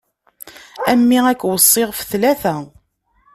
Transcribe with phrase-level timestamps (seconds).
[0.91, 2.55] A mmi ad k-weṣṣiɣ ɣef tlata.